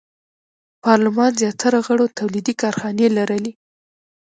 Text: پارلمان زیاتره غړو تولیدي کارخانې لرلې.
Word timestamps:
پارلمان 0.83 1.31
زیاتره 1.41 1.77
غړو 1.87 2.05
تولیدي 2.19 2.53
کارخانې 2.61 3.05
لرلې. 3.17 3.51